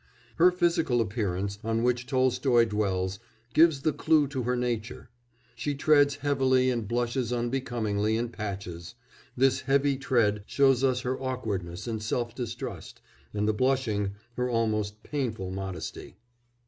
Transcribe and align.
Her 0.37 0.49
physical 0.49 0.99
appearance, 0.99 1.59
on 1.63 1.83
which 1.83 2.07
Tolstoy 2.07 2.65
dwells, 2.65 3.19
gives 3.53 3.83
the 3.83 3.93
clue 3.93 4.27
to 4.29 4.41
her 4.41 4.55
nature; 4.55 5.11
she 5.53 5.75
treads 5.75 6.15
heavily 6.15 6.71
and 6.71 6.87
blushes 6.87 7.31
unbecomingly 7.31 8.17
in 8.17 8.29
patches; 8.29 8.95
this 9.37 9.61
heavy 9.61 9.97
tread 9.97 10.41
shows 10.47 10.83
us 10.83 11.01
her 11.01 11.21
awkwardness 11.21 11.85
and 11.85 12.01
self 12.01 12.33
distrust, 12.33 12.99
and 13.31 13.47
the 13.47 13.53
blushing 13.53 14.15
her 14.37 14.49
almost 14.49 15.03
painful 15.03 15.51
modesty. 15.51 16.17